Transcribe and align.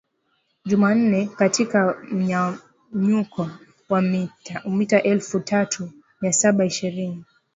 Jumanne 0.65 1.25
katika 1.25 1.97
mnyanyuko 2.11 3.49
wa 3.89 4.01
mita 4.65 5.03
elfu 5.03 5.39
tatu 5.39 5.89
mia 6.21 6.33
saba 6.33 6.65
ishirini 6.65 7.25